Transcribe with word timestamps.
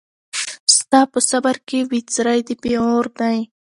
ستا 0.77 1.01
په 1.11 1.19
صبر 1.29 1.55
کي 1.67 1.79
بڅری 1.89 2.39
د 2.47 2.49
پېغور 2.63 3.05
دی 3.19 3.37